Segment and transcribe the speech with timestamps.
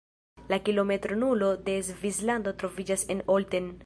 [0.51, 3.69] La “kilometro nulo” de Svislando troviĝas en Olten.